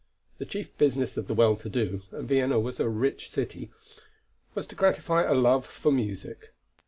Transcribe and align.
The 0.39 0.47
chief 0.47 0.75
business 0.79 1.15
of 1.15 1.27
the 1.27 1.35
well 1.35 1.55
to 1.55 1.69
do 1.69 2.01
(and 2.11 2.27
Vienna 2.27 2.59
was 2.59 2.79
a 2.79 2.89
rich 2.89 3.29
city), 3.29 3.69
was 4.55 4.65
to 4.65 4.75
gratify 4.75 5.21
a 5.21 5.35
love 5.35 5.63
for 5.63 5.91
music. 5.91 6.53